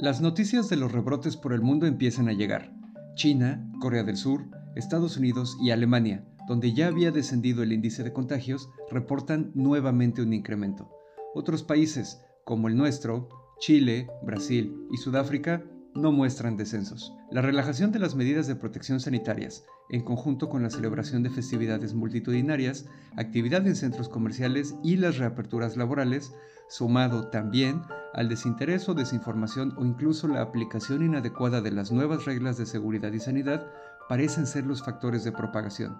[0.00, 2.72] Las noticias de los rebrotes por el mundo empiezan a llegar.
[3.16, 4.44] China, Corea del Sur,
[4.76, 10.32] Estados Unidos y Alemania, donde ya había descendido el índice de contagios, reportan nuevamente un
[10.32, 10.88] incremento.
[11.34, 13.28] Otros países, como el nuestro,
[13.58, 15.64] Chile, Brasil y Sudáfrica,
[15.98, 17.12] no muestran descensos.
[17.30, 21.94] La relajación de las medidas de protección sanitarias, en conjunto con la celebración de festividades
[21.94, 22.86] multitudinarias,
[23.16, 26.32] actividad en centros comerciales y las reaperturas laborales,
[26.68, 27.82] sumado también
[28.14, 33.12] al desinterés o desinformación o incluso la aplicación inadecuada de las nuevas reglas de seguridad
[33.12, 33.66] y sanidad,
[34.08, 35.98] parecen ser los factores de propagación.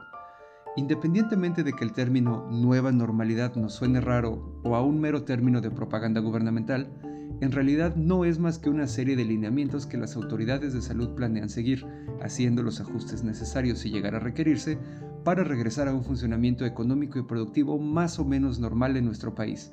[0.77, 5.61] Independientemente de que el término nueva normalidad nos suene raro o a un mero término
[5.61, 10.17] de propaganda gubernamental, en realidad no es más que una serie de lineamientos que las
[10.17, 11.87] autoridades de salud planean seguir,
[12.21, 14.79] haciendo los ajustes necesarios si llegara a requerirse,
[15.25, 19.73] para regresar a un funcionamiento económico y productivo más o menos normal en nuestro país.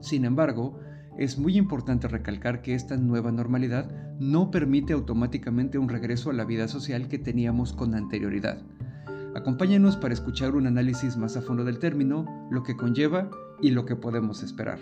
[0.00, 0.78] Sin embargo,
[1.18, 6.44] es muy importante recalcar que esta nueva normalidad no permite automáticamente un regreso a la
[6.44, 8.62] vida social que teníamos con anterioridad.
[9.34, 13.84] Acompáñenos para escuchar un análisis más a fondo del término, lo que conlleva y lo
[13.84, 14.78] que podemos esperar.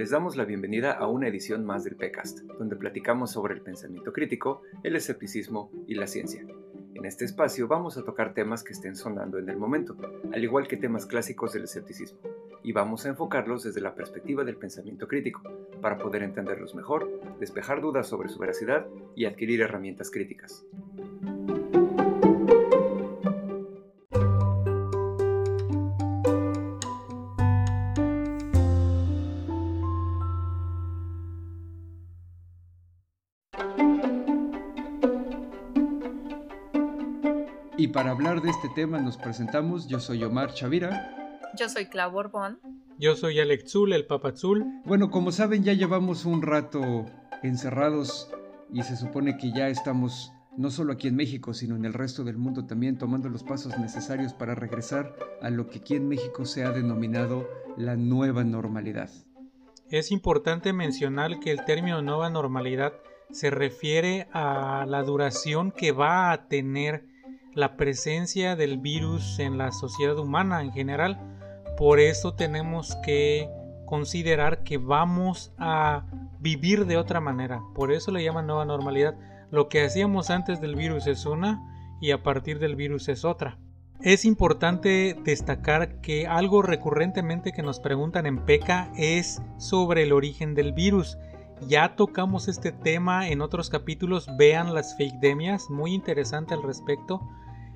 [0.00, 4.14] Les damos la bienvenida a una edición más del PECAST, donde platicamos sobre el pensamiento
[4.14, 6.42] crítico, el escepticismo y la ciencia.
[6.94, 9.98] En este espacio vamos a tocar temas que estén sonando en el momento,
[10.32, 12.18] al igual que temas clásicos del escepticismo,
[12.62, 15.42] y vamos a enfocarlos desde la perspectiva del pensamiento crítico,
[15.82, 20.64] para poder entenderlos mejor, despejar dudas sobre su veracidad y adquirir herramientas críticas.
[37.90, 41.12] Y para hablar de este tema nos presentamos, yo soy Omar Chavira.
[41.58, 42.60] Yo soy Clau Borbón.
[43.00, 44.64] Yo soy Alex Zul, el Papazul.
[44.84, 47.06] Bueno, como saben ya llevamos un rato
[47.42, 48.30] encerrados
[48.72, 52.22] y se supone que ya estamos no solo aquí en México, sino en el resto
[52.22, 56.44] del mundo también tomando los pasos necesarios para regresar a lo que aquí en México
[56.44, 59.10] se ha denominado la nueva normalidad.
[59.88, 62.92] Es importante mencionar que el término nueva normalidad
[63.32, 67.09] se refiere a la duración que va a tener
[67.54, 71.18] la presencia del virus en la sociedad humana en general.
[71.76, 73.48] Por eso tenemos que
[73.86, 76.06] considerar que vamos a
[76.38, 77.60] vivir de otra manera.
[77.74, 79.14] Por eso le llaman nueva normalidad.
[79.50, 81.60] Lo que hacíamos antes del virus es una
[82.00, 83.58] y a partir del virus es otra.
[84.02, 90.54] Es importante destacar que algo recurrentemente que nos preguntan en PECA es sobre el origen
[90.54, 91.18] del virus.
[91.66, 97.20] Ya tocamos este tema en otros capítulos, vean las fake demias, muy interesante al respecto.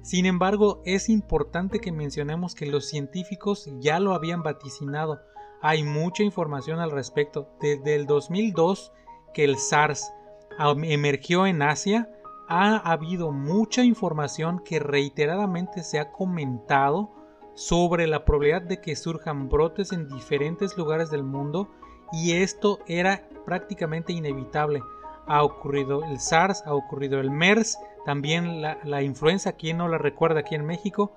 [0.02, 5.20] Sin embargo, es importante que mencionemos que los científicos ya lo habían vaticinado.
[5.60, 7.48] Hay mucha información al respecto.
[7.60, 8.92] Desde el 2002
[9.32, 10.12] que el SARS
[10.58, 12.08] emergió en Asia,
[12.48, 17.12] ha habido mucha información que reiteradamente se ha comentado
[17.54, 21.70] sobre la probabilidad de que surjan brotes en diferentes lugares del mundo
[22.12, 24.82] y esto era prácticamente inevitable.
[25.26, 30.40] Ha ocurrido el SARS, ha ocurrido el MERS, también la, influenza, quien no la recuerda
[30.40, 31.14] aquí en México.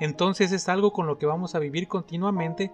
[0.00, 2.72] Entonces es algo con lo que vamos a vivir continuamente.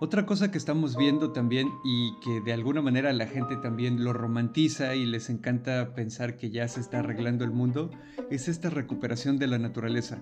[0.00, 4.12] Otra cosa que estamos viendo también y que de alguna manera la gente también lo
[4.12, 7.90] romantiza y les encanta pensar que ya se está arreglando el mundo
[8.28, 10.20] es esta recuperación de la naturaleza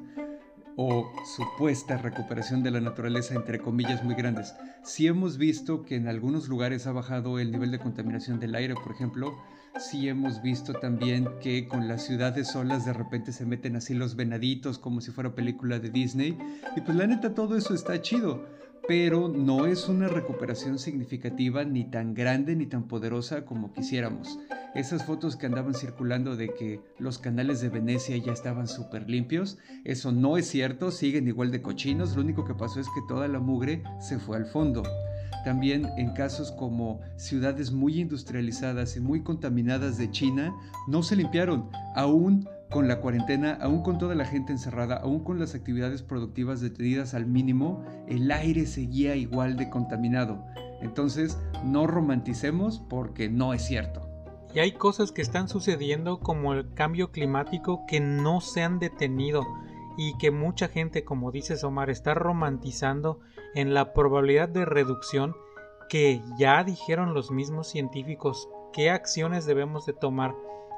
[0.76, 4.54] o supuesta recuperación de la naturaleza entre comillas muy grandes.
[4.82, 8.74] Si hemos visto que en algunos lugares ha bajado el nivel de contaminación del aire,
[8.74, 9.36] por ejemplo,
[9.78, 14.16] sí hemos visto también que con las ciudades solas de repente se meten así los
[14.16, 16.38] venaditos como si fuera película de Disney.
[16.76, 18.46] Y pues la neta todo eso está chido,
[18.86, 24.38] pero no es una recuperación significativa ni tan grande ni tan poderosa como quisiéramos.
[24.74, 29.58] Esas fotos que andaban circulando de que los canales de Venecia ya estaban súper limpios,
[29.84, 33.26] eso no es cierto, siguen igual de cochinos, lo único que pasó es que toda
[33.26, 34.82] la mugre se fue al fondo.
[35.44, 40.54] También en casos como ciudades muy industrializadas y muy contaminadas de China,
[40.86, 45.38] no se limpiaron, aún con la cuarentena, aún con toda la gente encerrada, aún con
[45.38, 50.44] las actividades productivas detenidas al mínimo, el aire seguía igual de contaminado.
[50.80, 54.08] Entonces, no romanticemos porque no es cierto.
[54.54, 59.46] Y hay cosas que están sucediendo como el cambio climático que no se han detenido
[59.96, 63.20] y que mucha gente, como dice Omar, está romantizando
[63.54, 65.36] en la probabilidad de reducción
[65.88, 70.34] que ya dijeron los mismos científicos qué acciones debemos de tomar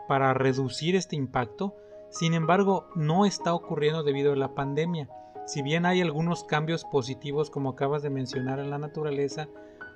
[0.09, 1.77] para reducir este impacto.
[2.13, 5.09] Sin embargo, no está ocurriendo debido a la pandemia.
[5.47, 9.49] Si bien hay algunos cambios positivos como acabas de mencionar en la naturaleza,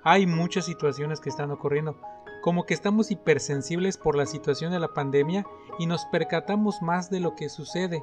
[0.02, 2.00] hay muchas situaciones que están ocurriendo,
[2.42, 5.46] como que estamos hipersensibles por la situación de la pandemia
[5.78, 8.02] y nos percatamos más de lo que sucede.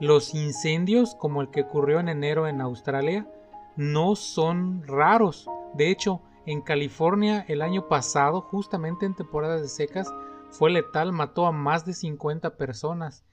[0.00, 3.28] Los incendios, como el que ocurrió en enero en Australia,
[3.76, 5.48] no son raros.
[5.74, 10.12] De hecho, en California el año pasado, justamente en temporadas de secas,
[10.54, 13.24] fue letal, mató a más de 50 personas.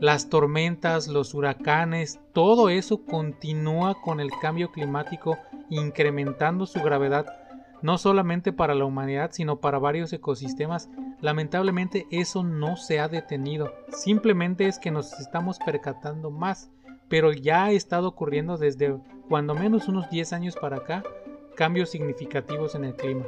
[0.00, 5.38] Las tormentas, los huracanes, todo eso continúa con el cambio climático
[5.70, 7.26] incrementando su gravedad
[7.80, 10.88] no solamente para la humanidad, sino para varios ecosistemas.
[11.20, 16.70] Lamentablemente eso no se ha detenido, simplemente es que nos estamos percatando más,
[17.08, 21.04] pero ya ha estado ocurriendo desde cuando menos unos 10 años para acá
[21.56, 23.24] cambios significativos en el clima.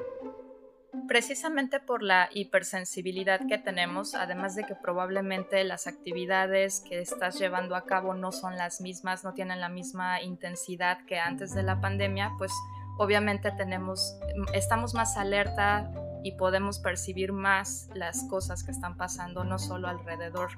[1.06, 7.76] Precisamente por la hipersensibilidad que tenemos, además de que probablemente las actividades que estás llevando
[7.76, 11.80] a cabo no son las mismas, no tienen la misma intensidad que antes de la
[11.80, 12.52] pandemia, pues
[12.98, 14.18] obviamente tenemos,
[14.52, 15.90] estamos más alerta
[16.22, 20.50] y podemos percibir más las cosas que están pasando, no solo alrededor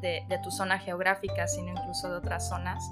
[0.00, 2.82] de, tu zona geográfica, sino incluso de otras zonas.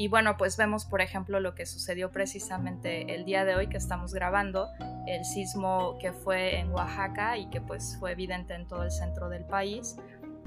[0.00, 3.76] Y bueno, pues vemos, por ejemplo, lo que sucedió precisamente el día de hoy que
[3.76, 4.70] estamos grabando,
[5.06, 9.28] el sismo que fue en Oaxaca y que pues fue evidente en todo el centro
[9.28, 9.96] del país.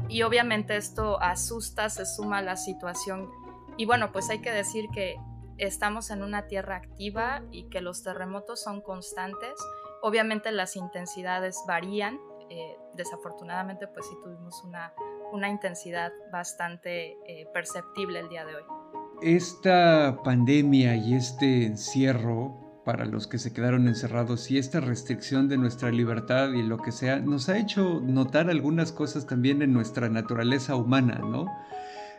[0.10, 3.30] Y obviamente esto asusta, se suma a la situación.
[3.78, 5.18] Y bueno, pues hay que decir que
[5.60, 9.54] estamos en una tierra activa y que los terremotos son constantes.
[10.02, 12.20] Obviamente las intensidades varían.
[12.50, 14.96] Eh, desafortunadamente, pues sí tuvimos una,
[15.32, 18.83] una intensidad bastante eh, perceptible el día de hoy.
[19.24, 25.58] Esta pandemia y este encierro para los que se quedaron encerrados y esta restricción de
[25.58, 30.10] nuestra libertad y lo que sea, nos ha hecho notar algunas cosas también en nuestra
[30.10, 31.46] naturaleza humana, ¿no?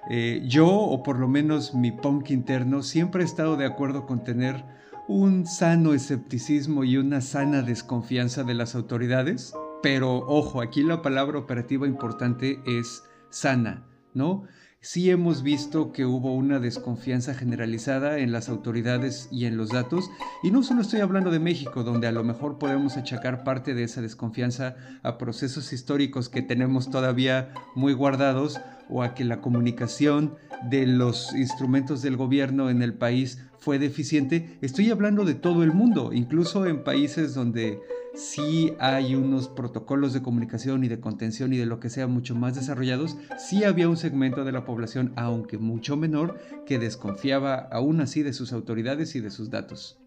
[0.09, 4.25] Eh, yo, o por lo menos mi punk interno, siempre he estado de acuerdo con
[4.25, 4.65] tener
[5.07, 9.53] un sano escepticismo y una sana desconfianza de las autoridades,
[9.83, 13.85] pero ojo, aquí la palabra operativa importante es sana,
[14.15, 14.45] ¿no?
[14.85, 20.11] Sí hemos visto que hubo una desconfianza generalizada en las autoridades y en los datos,
[20.43, 23.85] y no solo estoy hablando de México, donde a lo mejor podemos achacar parte de
[23.85, 28.61] esa desconfianza a procesos históricos que tenemos todavía muy guardados,
[28.91, 30.35] o a que la comunicación
[30.69, 35.73] de los instrumentos del gobierno en el país fue deficiente, estoy hablando de todo el
[35.73, 37.81] mundo, incluso en países donde
[38.14, 42.34] sí hay unos protocolos de comunicación y de contención y de lo que sea mucho
[42.34, 48.00] más desarrollados, sí había un segmento de la población, aunque mucho menor, que desconfiaba aún
[48.00, 49.99] así de sus autoridades y de sus datos.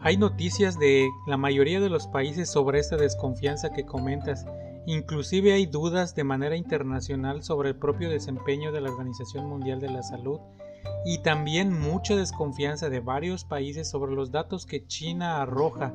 [0.00, 4.44] Hay noticias de la mayoría de los países sobre esta desconfianza que comentas
[4.88, 9.90] Inclusive hay dudas de manera internacional sobre el propio desempeño de la Organización Mundial de
[9.90, 10.40] la Salud
[11.04, 15.92] y también mucha desconfianza de varios países sobre los datos que China arroja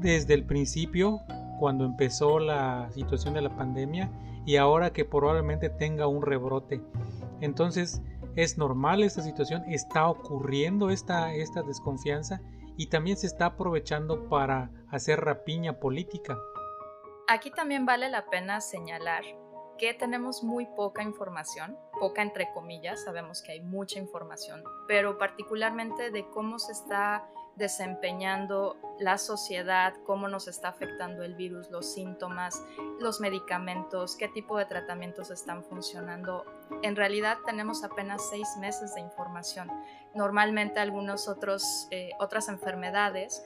[0.00, 1.20] desde el principio,
[1.58, 4.10] cuando empezó la situación de la pandemia,
[4.44, 6.80] y ahora que probablemente tenga un rebrote.
[7.40, 8.00] Entonces,
[8.36, 12.40] es normal esta situación, está ocurriendo esta, esta desconfianza
[12.76, 16.38] y también se está aprovechando para hacer rapiña política.
[17.28, 19.24] Aquí también vale la pena señalar
[19.78, 26.10] que tenemos muy poca información, poca entre comillas, sabemos que hay mucha información, pero particularmente
[26.10, 32.62] de cómo se está desempeñando la sociedad, cómo nos está afectando el virus, los síntomas,
[33.00, 36.44] los medicamentos, qué tipo de tratamientos están funcionando.
[36.82, 39.70] En realidad tenemos apenas seis meses de información.
[40.14, 41.28] Normalmente algunas
[41.90, 43.42] eh, otras enfermedades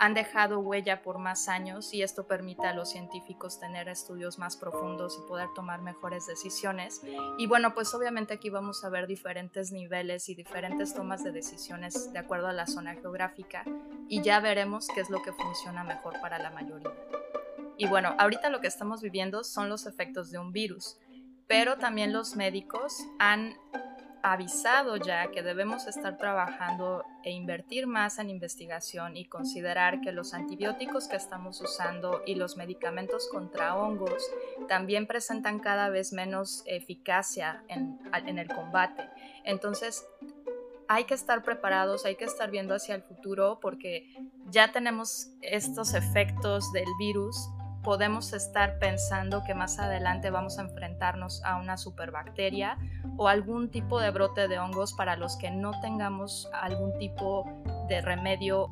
[0.00, 4.56] han dejado huella por más años y esto permite a los científicos tener estudios más
[4.56, 7.02] profundos y poder tomar mejores decisiones.
[7.36, 12.14] Y bueno, pues obviamente aquí vamos a ver diferentes niveles y diferentes tomas de decisiones
[12.14, 13.62] de acuerdo a la zona geográfica
[14.08, 16.94] y ya veremos qué es lo que funciona mejor para la mayoría.
[17.76, 20.96] Y bueno, ahorita lo que estamos viviendo son los efectos de un virus,
[21.46, 23.54] pero también los médicos han
[24.22, 30.34] avisado ya que debemos estar trabajando e invertir más en investigación y considerar que los
[30.34, 34.22] antibióticos que estamos usando y los medicamentos contra hongos
[34.68, 39.08] también presentan cada vez menos eficacia en, en el combate.
[39.44, 40.06] Entonces,
[40.88, 44.12] hay que estar preparados, hay que estar viendo hacia el futuro porque
[44.50, 47.48] ya tenemos estos efectos del virus
[47.82, 52.78] podemos estar pensando que más adelante vamos a enfrentarnos a una superbacteria
[53.16, 57.44] o algún tipo de brote de hongos para los que no tengamos algún tipo
[57.88, 58.68] de remedio.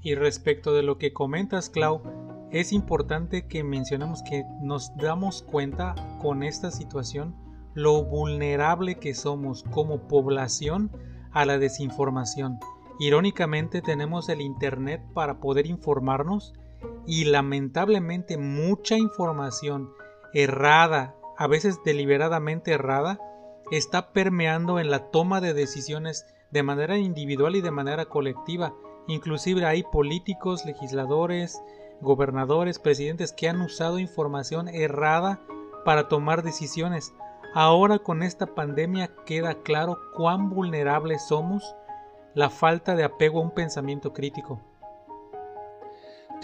[0.00, 2.02] Y respecto de lo que comentas, Clau,
[2.50, 7.34] es importante que mencionemos que nos damos cuenta con esta situación
[7.74, 10.90] lo vulnerable que somos como población
[11.32, 12.60] a la desinformación.
[13.00, 16.54] Irónicamente tenemos el Internet para poder informarnos
[17.06, 19.92] y lamentablemente mucha información
[20.32, 23.18] errada, a veces deliberadamente errada,
[23.70, 28.74] está permeando en la toma de decisiones de manera individual y de manera colectiva.
[29.06, 31.60] Inclusive hay políticos, legisladores,
[32.00, 35.40] gobernadores, presidentes que han usado información errada
[35.84, 37.12] para tomar decisiones.
[37.54, 41.74] Ahora con esta pandemia queda claro cuán vulnerables somos
[42.34, 44.60] la falta de apego a un pensamiento crítico.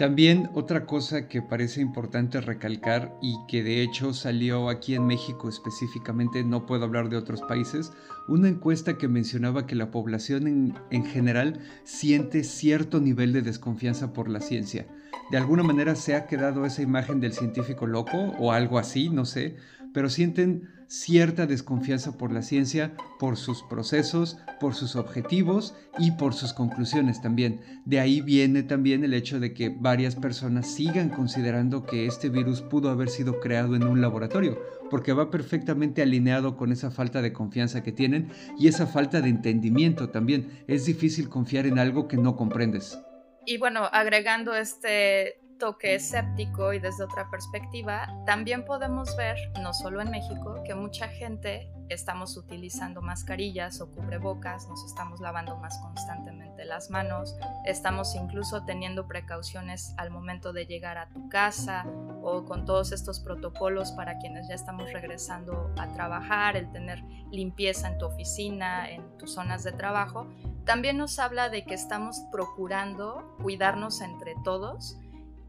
[0.01, 5.47] También otra cosa que parece importante recalcar y que de hecho salió aquí en México
[5.47, 7.93] específicamente, no puedo hablar de otros países,
[8.27, 14.11] una encuesta que mencionaba que la población en, en, general siente cierto nivel de desconfianza
[14.11, 14.87] por la ciencia.
[15.29, 19.25] De alguna manera se ha quedado esa imagen del científico loco o algo así, no
[19.25, 19.57] sé,
[19.93, 26.33] pero sienten cierta desconfianza por la ciencia, por sus procesos, por sus objetivos y por
[26.33, 27.61] sus conclusiones también.
[27.85, 32.61] De ahí viene también el hecho de que varias personas sigan considerando que este virus
[32.61, 37.31] pudo haber sido creado en un laboratorio, porque va perfectamente alineado con esa falta de
[37.31, 38.29] confianza que tienen
[38.59, 40.61] y esa falta de entendimiento también.
[40.67, 42.99] Es difícil confiar en algo que no comprendes.
[43.45, 50.01] Y bueno, agregando este toque escéptico y desde otra perspectiva, también podemos ver, no solo
[50.01, 56.65] en México, que mucha gente estamos utilizando mascarillas o cubrebocas, nos estamos lavando más constantemente
[56.65, 61.85] las manos, estamos incluso teniendo precauciones al momento de llegar a tu casa
[62.23, 67.87] o con todos estos protocolos para quienes ya estamos regresando a trabajar, el tener limpieza
[67.87, 70.25] en tu oficina, en tus zonas de trabajo,
[70.65, 74.97] también nos habla de que estamos procurando cuidarnos entre todos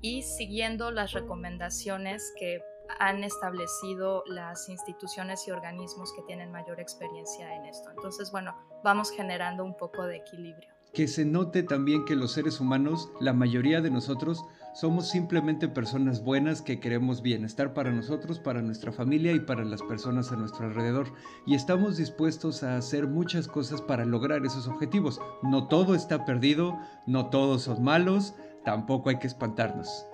[0.02, 2.60] y siguiendo las recomendaciones que
[2.98, 7.90] han establecido las instituciones y organismos que tienen mayor experiencia en esto.
[7.90, 8.54] Entonces, bueno,
[8.84, 10.68] vamos generando un poco de equilibrio.
[10.92, 14.44] Que se note también que los seres humanos, la mayoría de nosotros,
[14.74, 19.82] somos simplemente personas buenas que queremos bienestar para nosotros, para nuestra familia y para las
[19.82, 21.12] personas a nuestro alrededor.
[21.46, 25.20] Y estamos dispuestos a hacer muchas cosas para lograr esos objetivos.
[25.42, 30.06] No todo está perdido, no todos son malos, tampoco hay que espantarnos.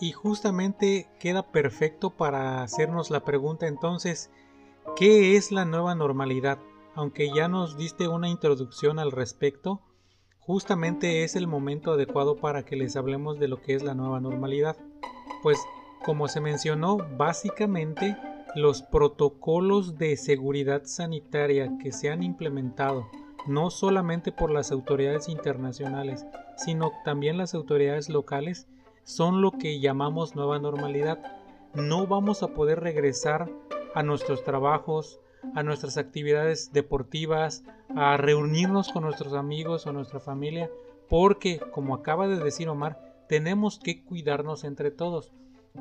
[0.00, 4.30] Y justamente queda perfecto para hacernos la pregunta entonces,
[4.96, 6.58] ¿qué es la nueva normalidad?
[6.94, 9.82] Aunque ya nos diste una introducción al respecto,
[10.38, 14.20] justamente es el momento adecuado para que les hablemos de lo que es la nueva
[14.20, 14.76] normalidad.
[15.42, 15.58] Pues
[16.04, 18.16] como se mencionó, básicamente
[18.54, 23.06] los protocolos de seguridad sanitaria que se han implementado
[23.46, 26.26] no solamente por las autoridades internacionales,
[26.58, 28.68] sino también las autoridades locales,
[29.04, 31.18] son lo que llamamos nueva normalidad.
[31.72, 33.48] No vamos a poder regresar
[33.94, 35.20] a nuestros trabajos,
[35.54, 37.64] a nuestras actividades deportivas,
[37.96, 40.70] a reunirnos con nuestros amigos o nuestra familia,
[41.08, 45.32] porque, como acaba de decir Omar, tenemos que cuidarnos entre todos.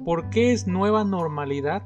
[0.05, 1.83] ¿Por qué es nueva normalidad?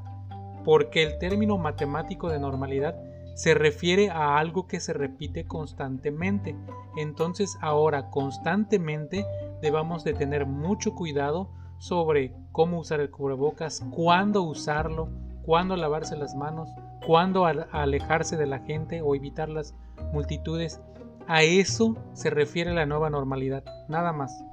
[0.64, 2.96] Porque el término matemático de normalidad
[3.36, 6.56] se refiere a algo que se repite constantemente.
[6.98, 9.26] Entonces ahora constantemente
[9.62, 15.10] debamos de tener mucho cuidado sobre cómo usar el cubrebocas, cuándo usarlo,
[15.44, 16.70] cuándo lavarse las manos,
[17.06, 19.74] cuándo alejarse de la gente o evitar las
[20.14, 20.80] multitudes.
[21.28, 24.44] A eso se refiere la nueva normalidad, nada más.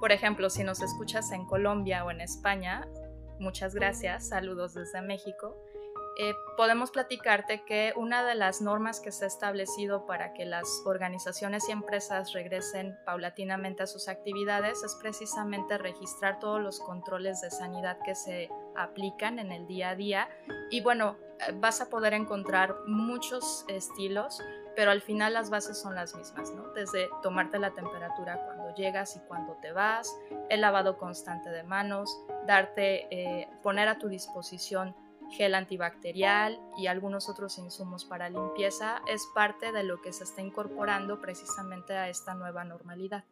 [0.00, 2.86] Por ejemplo, si nos escuchas en Colombia o en España,
[3.38, 5.56] muchas gracias, saludos desde México.
[6.16, 10.82] Eh, podemos platicarte que una de las normas que se ha establecido para que las
[10.84, 17.50] organizaciones y empresas regresen paulatinamente a sus actividades es precisamente registrar todos los controles de
[17.50, 20.28] sanidad que se aplican en el día a día.
[20.70, 24.40] Y bueno, eh, vas a poder encontrar muchos estilos,
[24.76, 26.68] pero al final las bases son las mismas, ¿no?
[26.74, 30.14] Desde tomarte la temperatura cuando llegas y cuando te vas,
[30.48, 34.94] el lavado constante de manos, darte, eh, poner a tu disposición
[35.36, 40.42] gel antibacterial y algunos otros insumos para limpieza es parte de lo que se está
[40.42, 43.24] incorporando precisamente a esta nueva normalidad.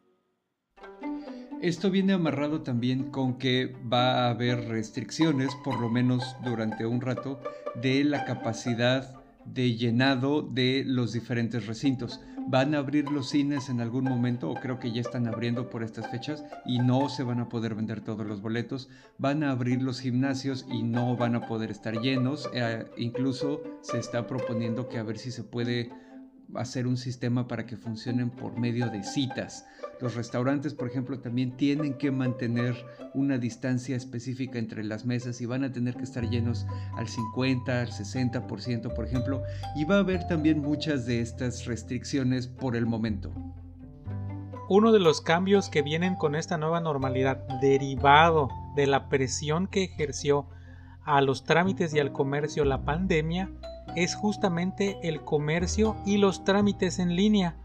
[1.61, 6.99] Esto viene amarrado también con que va a haber restricciones, por lo menos durante un
[6.99, 7.39] rato,
[7.75, 13.81] de la capacidad de llenado de los diferentes recintos van a abrir los cines en
[13.81, 17.39] algún momento, o creo que ya están abriendo por estas fechas, y no se van
[17.39, 18.89] a poder vender todos los boletos.
[19.17, 22.49] Van a abrir los gimnasios y no van a poder estar llenos.
[22.53, 25.91] Eh, incluso se está proponiendo que a ver si se puede
[26.55, 29.65] hacer un sistema para que funcionen por medio de citas.
[29.99, 32.75] Los restaurantes, por ejemplo, también tienen que mantener
[33.13, 37.81] una distancia específica entre las mesas y van a tener que estar llenos al 50,
[37.81, 39.43] al 60%, por ejemplo,
[39.75, 43.31] y va a haber también muchas de estas restricciones por el momento.
[44.69, 49.83] Uno de los cambios que vienen con esta nueva normalidad, derivado de la presión que
[49.83, 50.47] ejerció
[51.03, 53.49] a los trámites y al comercio la pandemia,
[53.95, 57.55] es justamente el comercio y los trámites en línea.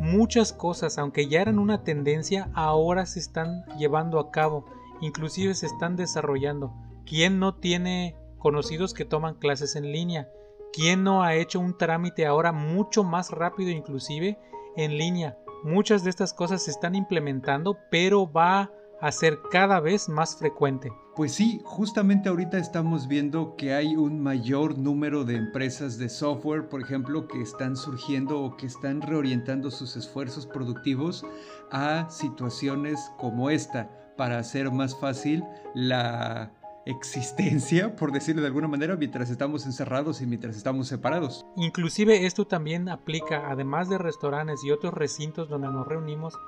[0.00, 4.66] Muchas cosas, aunque ya eran una tendencia, ahora se están llevando a cabo,
[5.00, 6.72] inclusive se están desarrollando.
[7.06, 10.28] ¿Quién no tiene conocidos que toman clases en línea?
[10.72, 14.38] ¿Quién no ha hecho un trámite ahora mucho más rápido inclusive
[14.76, 15.38] en línea?
[15.64, 20.92] Muchas de estas cosas se están implementando, pero va a ser cada vez más frecuente.
[21.16, 26.68] Pues sí, justamente ahorita estamos viendo que hay un mayor número de empresas de software,
[26.68, 31.24] por ejemplo, que están surgiendo o que están reorientando sus esfuerzos productivos
[31.70, 35.42] a situaciones como esta para hacer más fácil
[35.74, 36.52] la
[36.84, 41.46] existencia, por decirlo de alguna manera, mientras estamos encerrados y mientras estamos separados.
[41.56, 46.38] Inclusive esto también aplica, además de restaurantes y otros recintos donde nos reunimos,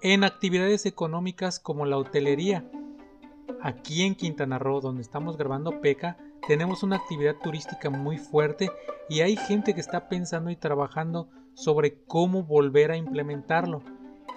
[0.00, 2.64] en actividades económicas como la hotelería.
[3.60, 8.70] Aquí en Quintana Roo, donde estamos grabando PECA, tenemos una actividad turística muy fuerte
[9.08, 13.82] y hay gente que está pensando y trabajando sobre cómo volver a implementarlo.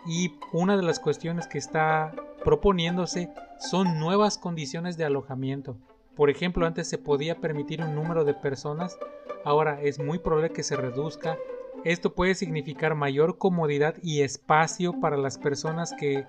[0.05, 5.77] Y una de las cuestiones que está proponiéndose son nuevas condiciones de alojamiento.
[6.15, 8.97] Por ejemplo, antes se podía permitir un número de personas,
[9.43, 11.37] ahora es muy probable que se reduzca
[11.85, 16.25] esto puede significar mayor comodidad y espacio para las personas que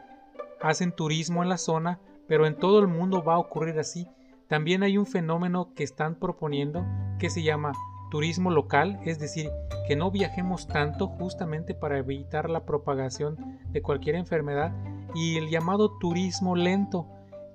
[0.61, 4.09] hacen turismo en la zona, pero en todo el mundo va a ocurrir así.
[4.49, 6.85] También hay un fenómeno que están proponiendo
[7.19, 7.73] que se llama
[8.11, 9.51] turismo local, es decir,
[9.89, 14.73] que no viajemos tanto justamente para evitar la propagación de cualquier enfermedad,
[15.15, 17.07] y el llamado turismo lento,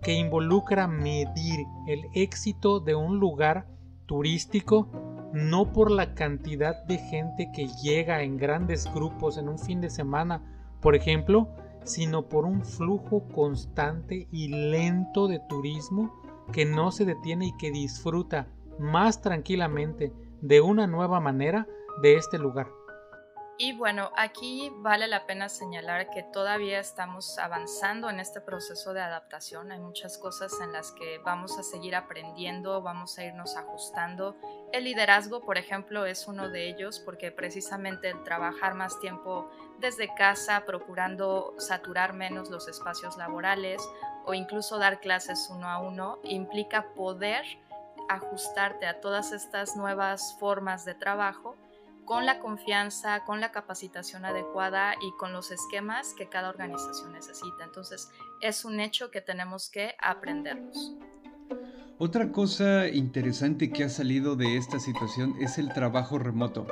[0.02, 3.68] que involucra medir el éxito de un lugar
[4.08, 4.90] turístico
[5.34, 9.90] no por la cantidad de gente que llega en grandes grupos en un fin de
[9.90, 10.42] semana,
[10.82, 11.48] por ejemplo,
[11.84, 16.14] sino por un flujo constante y lento de turismo
[16.52, 18.48] que no se detiene y que disfruta
[18.80, 21.68] más tranquilamente de una nueva manera
[22.02, 22.68] de este lugar.
[23.64, 29.02] Y bueno, aquí vale la pena señalar que todavía estamos avanzando en este proceso de
[29.02, 29.72] adaptación.
[29.72, 34.36] Hay muchas cosas en las que vamos a seguir aprendiendo, vamos a irnos ajustando.
[34.74, 39.48] El liderazgo, por ejemplo, es uno de ellos porque precisamente trabajar más tiempo
[39.78, 43.80] desde casa, procurando saturar menos los espacios laborales
[44.26, 47.46] o incluso dar clases uno a uno, implica poder
[48.10, 51.56] ajustarte a todas estas nuevas formas de trabajo
[52.06, 57.64] con la confianza, con la capacitación adecuada y con los esquemas que cada organización necesita.
[57.64, 58.10] Entonces,
[58.42, 60.96] es un hecho que tenemos que aprenderlos.
[61.98, 66.66] Otra cosa interesante que ha salido de esta situación es el trabajo remoto.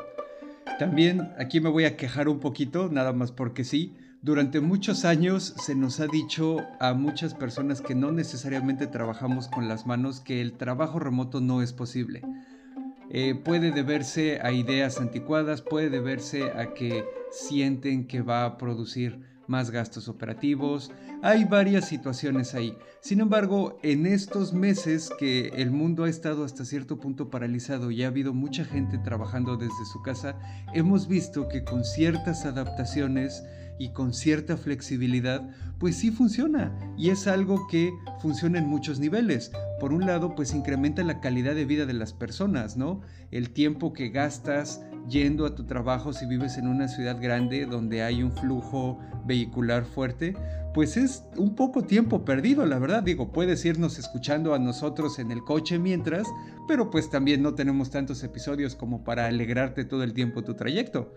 [0.80, 3.96] También aquí me voy a quejar un poquito, nada más porque sí.
[4.22, 9.68] Durante muchos años se nos ha dicho a muchas personas que no necesariamente trabajamos con
[9.70, 12.22] las manos que el trabajo remoto no es posible.
[13.12, 19.19] Eh, puede deberse a ideas anticuadas, puede deberse a que sienten que va a producir
[19.48, 20.91] más gastos operativos.
[21.24, 22.78] Hay varias situaciones ahí.
[23.02, 28.04] Sin embargo, en estos meses que el mundo ha estado hasta cierto punto paralizado y
[28.04, 30.38] ha habido mucha gente trabajando desde su casa,
[30.74, 33.43] hemos visto que con ciertas adaptaciones
[33.80, 36.78] y con cierta flexibilidad, pues sí funciona.
[36.98, 39.52] Y es algo que funciona en muchos niveles.
[39.80, 43.02] Por un lado, pues incrementa la calidad de vida de las personas, ¿no?
[43.32, 48.04] El tiempo que gastas yendo a tu trabajo si vives en una ciudad grande donde
[48.04, 50.36] hay un flujo vehicular fuerte,
[50.74, 53.02] pues es un poco tiempo perdido, la verdad.
[53.02, 56.28] Digo, puedes irnos escuchando a nosotros en el coche mientras,
[56.68, 61.13] pero pues también no tenemos tantos episodios como para alegrarte todo el tiempo tu trayecto.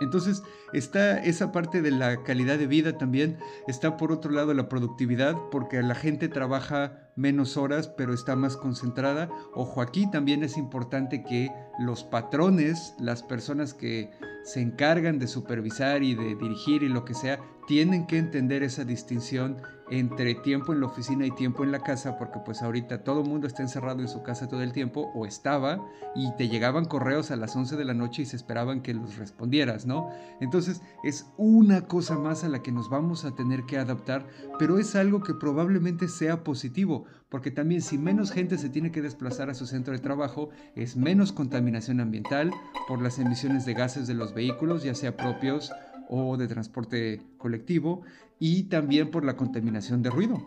[0.00, 4.68] Entonces está esa parte de la calidad de vida también, está por otro lado la
[4.68, 9.28] productividad, porque la gente trabaja menos horas, pero está más concentrada.
[9.54, 14.10] Ojo, aquí también es importante que los patrones, las personas que
[14.44, 18.84] se encargan de supervisar y de dirigir y lo que sea, tienen que entender esa
[18.84, 23.22] distinción entre tiempo en la oficina y tiempo en la casa, porque pues ahorita todo
[23.22, 25.80] el mundo está encerrado en su casa todo el tiempo, o estaba,
[26.14, 29.16] y te llegaban correos a las 11 de la noche y se esperaban que los
[29.16, 30.10] respondieras, ¿no?
[30.40, 34.26] Entonces es una cosa más a la que nos vamos a tener que adaptar,
[34.58, 39.02] pero es algo que probablemente sea positivo, porque también si menos gente se tiene que
[39.02, 42.50] desplazar a su centro de trabajo, es menos contaminación ambiental
[42.86, 45.70] por las emisiones de gases de los vehículos, ya sea propios
[46.08, 48.02] o de transporte colectivo,
[48.38, 50.42] y también por la contaminación de ruido.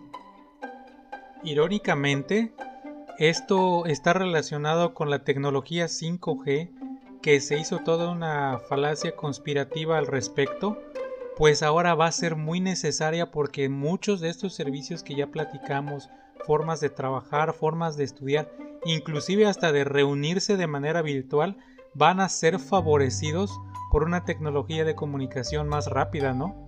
[1.43, 2.53] Irónicamente,
[3.17, 6.69] esto está relacionado con la tecnología 5G,
[7.21, 10.81] que se hizo toda una falacia conspirativa al respecto,
[11.37, 16.09] pues ahora va a ser muy necesaria porque muchos de estos servicios que ya platicamos,
[16.45, 18.51] formas de trabajar, formas de estudiar,
[18.85, 21.57] inclusive hasta de reunirse de manera virtual,
[21.93, 23.51] van a ser favorecidos
[23.91, 26.67] por una tecnología de comunicación más rápida, ¿no?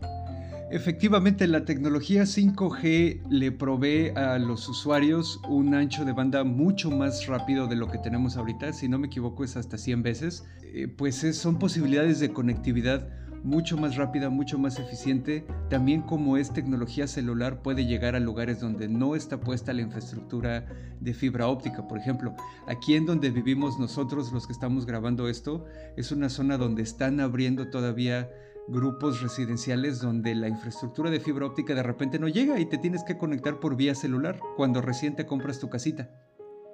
[0.69, 7.27] Efectivamente, la tecnología 5G le provee a los usuarios un ancho de banda mucho más
[7.27, 8.73] rápido de lo que tenemos ahorita.
[8.73, 10.45] Si no me equivoco, es hasta 100 veces.
[10.63, 13.07] Eh, pues son posibilidades de conectividad
[13.43, 15.45] mucho más rápida, mucho más eficiente.
[15.69, 20.65] También como es tecnología celular puede llegar a lugares donde no está puesta la infraestructura
[20.99, 22.33] de fibra óptica, por ejemplo.
[22.67, 25.65] Aquí en donde vivimos nosotros los que estamos grabando esto,
[25.97, 28.29] es una zona donde están abriendo todavía
[28.67, 33.03] grupos residenciales donde la infraestructura de fibra óptica de repente no llega y te tienes
[33.03, 36.09] que conectar por vía celular cuando recién te compras tu casita.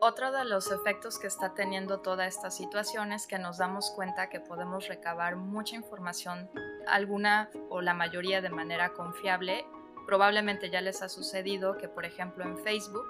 [0.01, 4.29] Otro de los efectos que está teniendo toda esta situación es que nos damos cuenta
[4.29, 6.49] que podemos recabar mucha información,
[6.87, 9.65] alguna o la mayoría de manera confiable.
[10.07, 13.07] Probablemente ya les ha sucedido que, por ejemplo, en Facebook,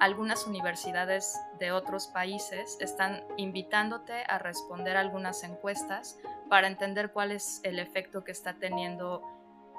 [0.00, 6.18] algunas universidades de otros países están invitándote a responder algunas encuestas
[6.50, 9.22] para entender cuál es el efecto que está teniendo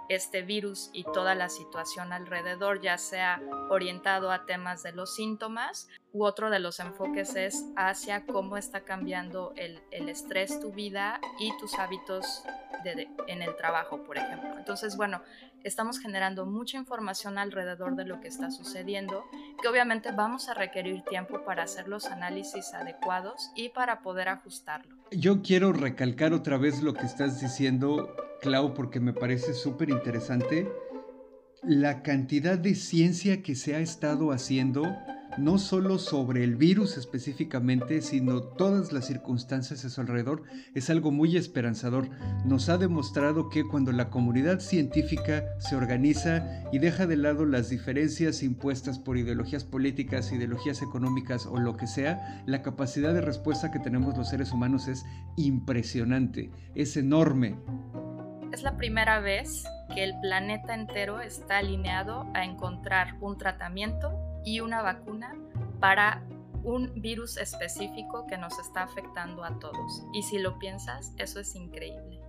[0.09, 5.87] este virus y toda la situación alrededor, ya sea orientado a temas de los síntomas
[6.11, 11.19] u otro de los enfoques es hacia cómo está cambiando el, el estrés, tu vida
[11.39, 12.43] y tus hábitos
[13.27, 14.57] en el trabajo, por ejemplo.
[14.57, 15.21] Entonces, bueno,
[15.63, 19.23] estamos generando mucha información alrededor de lo que está sucediendo,
[19.61, 24.95] que obviamente vamos a requerir tiempo para hacer los análisis adecuados y para poder ajustarlo.
[25.11, 30.69] Yo quiero recalcar otra vez lo que estás diciendo, Clau, porque me parece súper interesante.
[31.63, 34.83] La cantidad de ciencia que se ha estado haciendo
[35.37, 40.43] no solo sobre el virus específicamente, sino todas las circunstancias a su alrededor,
[40.75, 42.09] es algo muy esperanzador.
[42.45, 47.69] Nos ha demostrado que cuando la comunidad científica se organiza y deja de lado las
[47.69, 53.71] diferencias impuestas por ideologías políticas, ideologías económicas o lo que sea, la capacidad de respuesta
[53.71, 55.05] que tenemos los seres humanos es
[55.37, 57.55] impresionante, es enorme.
[58.53, 59.63] Es la primera vez
[59.95, 64.13] que el planeta entero está alineado a encontrar un tratamiento
[64.45, 65.33] y una vacuna
[65.79, 66.23] para
[66.63, 70.05] un virus específico que nos está afectando a todos.
[70.13, 72.21] Y si lo piensas, eso es increíble.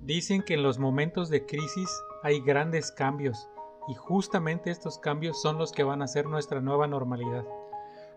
[0.00, 1.88] Dicen que en los momentos de crisis
[2.24, 3.48] hay grandes cambios
[3.86, 7.44] y justamente estos cambios son los que van a ser nuestra nueva normalidad.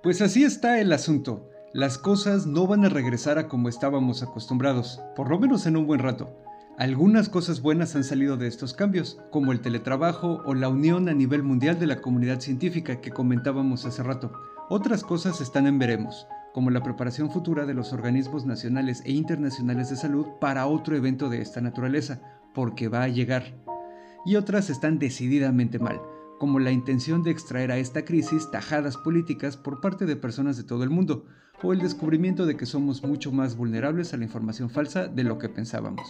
[0.02, 1.52] Pues así está el asunto.
[1.72, 5.86] Las cosas no van a regresar a como estábamos acostumbrados, por lo menos en un
[5.86, 6.36] buen rato.
[6.78, 11.14] Algunas cosas buenas han salido de estos cambios, como el teletrabajo o la unión a
[11.14, 14.34] nivel mundial de la comunidad científica que comentábamos hace rato.
[14.68, 19.90] Otras cosas están en veremos, como la preparación futura de los organismos nacionales e internacionales
[19.90, 22.20] de salud para otro evento de esta naturaleza,
[22.54, 23.56] porque va a llegar.
[24.26, 26.02] Y otras están decididamente mal,
[26.40, 30.66] como la intención de extraer a esta crisis tajadas políticas por parte de personas de
[30.66, 31.26] todo el mundo,
[31.64, 35.38] o el descubrimiento de que somos mucho más vulnerables a la información falsa de lo
[35.38, 36.06] que pensábamos.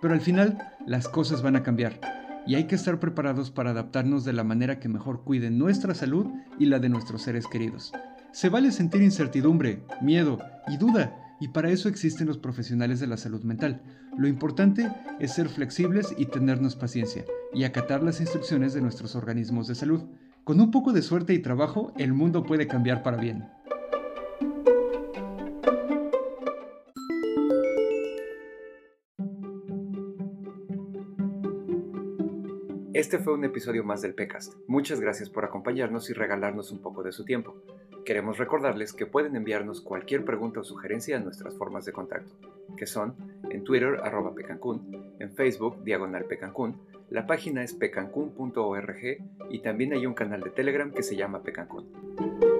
[0.00, 2.00] Pero al final las cosas van a cambiar
[2.46, 6.26] y hay que estar preparados para adaptarnos de la manera que mejor cuide nuestra salud
[6.58, 7.92] y la de nuestros seres queridos.
[8.32, 13.16] Se vale sentir incertidumbre, miedo y duda, y para eso existen los profesionales de la
[13.16, 13.82] salud mental.
[14.16, 19.66] Lo importante es ser flexibles y tenernos paciencia, y acatar las instrucciones de nuestros organismos
[19.66, 20.02] de salud.
[20.44, 23.48] Con un poco de suerte y trabajo, el mundo puede cambiar para bien.
[32.96, 34.54] Este fue un episodio más del PECAST.
[34.68, 37.54] Muchas gracias por acompañarnos y regalarnos un poco de su tiempo.
[38.06, 42.32] Queremos recordarles que pueden enviarnos cualquier pregunta o sugerencia a nuestras formas de contacto,
[42.78, 43.14] que son
[43.50, 46.80] en Twitter arroba pecancún, en Facebook diagonal pecancún,
[47.10, 49.18] la página es pecancún.org
[49.50, 52.55] y también hay un canal de Telegram que se llama Pecancún.